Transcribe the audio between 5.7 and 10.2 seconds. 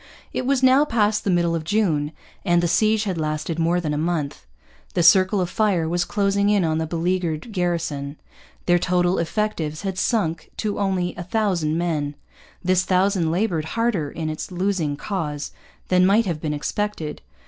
was closing in on the beleaguered garrison. Their total effectives had